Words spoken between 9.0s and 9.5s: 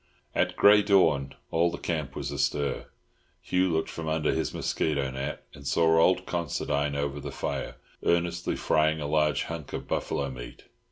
large